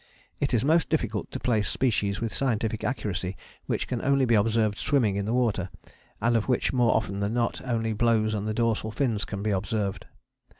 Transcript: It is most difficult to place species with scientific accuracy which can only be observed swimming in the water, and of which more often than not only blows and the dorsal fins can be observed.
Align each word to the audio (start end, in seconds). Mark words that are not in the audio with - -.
It 0.39 0.51
is 0.55 0.65
most 0.65 0.89
difficult 0.89 1.29
to 1.29 1.39
place 1.39 1.67
species 1.69 2.19
with 2.19 2.33
scientific 2.33 2.83
accuracy 2.83 3.37
which 3.67 3.87
can 3.87 4.01
only 4.01 4.25
be 4.25 4.33
observed 4.33 4.79
swimming 4.79 5.15
in 5.15 5.25
the 5.25 5.31
water, 5.35 5.69
and 6.19 6.35
of 6.35 6.47
which 6.47 6.73
more 6.73 6.95
often 6.95 7.19
than 7.19 7.35
not 7.35 7.61
only 7.63 7.93
blows 7.93 8.33
and 8.33 8.47
the 8.47 8.53
dorsal 8.55 8.89
fins 8.89 9.25
can 9.25 9.43
be 9.43 9.51
observed. 9.51 10.07